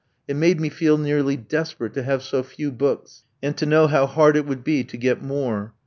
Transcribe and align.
It 0.27 0.35
made 0.35 0.59
me 0.59 0.69
feel 0.69 0.97
nearly 0.97 1.37
desperate 1.37 1.93
to 1.93 2.01
have 2.01 2.23
so 2.23 2.41
few 2.41 2.71
books, 2.71 3.23
and 3.43 3.55
to 3.57 3.67
know 3.67 3.85
how 3.85 4.07
hard 4.07 4.35
it 4.35 4.47
would 4.47 4.63
be 4.63 4.83
to 4.83 4.97
get 4.97 5.21
more. 5.21 5.75